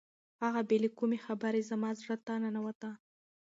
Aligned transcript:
هغه 0.43 0.61
بې 0.67 0.77
له 0.83 0.89
کومې 0.97 1.17
خبرې 1.25 1.61
زما 1.69 1.89
زړه 2.01 2.15
ته 2.25 2.33
ننوته. 2.43 2.91